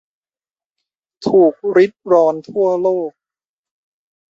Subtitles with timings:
[1.27, 3.11] ถูกริดรอนทั่วโลก